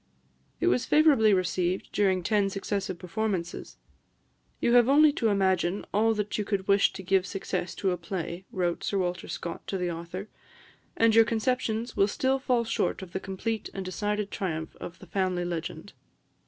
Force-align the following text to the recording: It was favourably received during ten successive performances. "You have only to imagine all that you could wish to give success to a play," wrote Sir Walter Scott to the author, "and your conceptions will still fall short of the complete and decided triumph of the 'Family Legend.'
It 0.59 0.65
was 0.65 0.87
favourably 0.87 1.31
received 1.31 1.91
during 1.91 2.23
ten 2.23 2.49
successive 2.49 2.97
performances. 2.97 3.77
"You 4.59 4.73
have 4.73 4.89
only 4.89 5.11
to 5.13 5.27
imagine 5.27 5.85
all 5.93 6.15
that 6.15 6.39
you 6.39 6.43
could 6.43 6.67
wish 6.67 6.91
to 6.93 7.03
give 7.03 7.23
success 7.27 7.75
to 7.75 7.91
a 7.91 7.97
play," 7.97 8.43
wrote 8.51 8.83
Sir 8.83 8.97
Walter 8.97 9.27
Scott 9.27 9.67
to 9.67 9.77
the 9.77 9.91
author, 9.91 10.27
"and 10.97 11.13
your 11.13 11.25
conceptions 11.25 11.95
will 11.95 12.07
still 12.07 12.39
fall 12.39 12.63
short 12.63 13.03
of 13.03 13.13
the 13.13 13.19
complete 13.19 13.69
and 13.75 13.85
decided 13.85 14.31
triumph 14.31 14.75
of 14.77 14.97
the 14.97 15.05
'Family 15.05 15.45
Legend.' 15.45 15.93